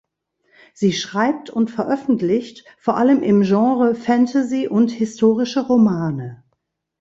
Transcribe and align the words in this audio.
Sie 0.73 0.93
schreibt 0.93 1.51
und 1.51 1.69
veröffentlicht 1.69 2.65
vor 2.79 2.97
allem 2.97 3.21
im 3.21 3.43
Genre 3.43 3.93
Fantasy 3.93 4.67
und 4.67 4.89
Historische 4.89 5.67
Romane. 5.67 6.43